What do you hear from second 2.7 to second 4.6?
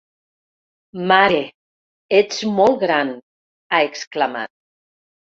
gran!, ha exclamat.